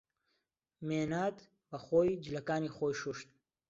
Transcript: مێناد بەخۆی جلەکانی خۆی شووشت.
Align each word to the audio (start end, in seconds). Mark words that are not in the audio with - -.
مێناد 0.87 1.37
بەخۆی 1.69 2.21
جلەکانی 2.25 2.73
خۆی 2.75 2.93
شووشت. 2.99 3.29